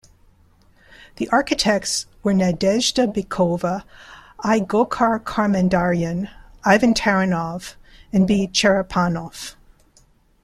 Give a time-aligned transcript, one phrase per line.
[1.17, 3.83] The architects were Nadezhda Bykova,
[4.39, 4.59] I.
[4.59, 6.27] Gokhar-Kharmandaryan,
[6.65, 7.75] Ivan Taranov,
[8.11, 8.47] and B.
[8.47, 9.53] Cherepanov.